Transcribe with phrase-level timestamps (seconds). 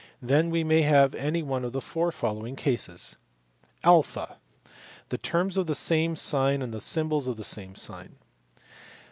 [0.19, 3.17] Then we may have any one of the four following cases:
[3.83, 4.03] (a)
[5.09, 8.15] the terms of the same sign and the symbols of the same sign